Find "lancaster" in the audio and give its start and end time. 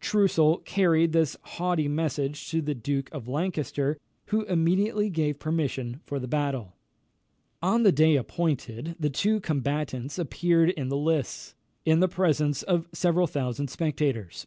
3.26-3.98